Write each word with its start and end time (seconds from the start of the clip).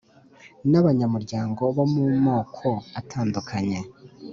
n'abanyamuryango 0.69 1.61
bo 1.75 1.85
mu 1.93 2.03
moko 2.25 2.69
atandukanye. 2.99 3.79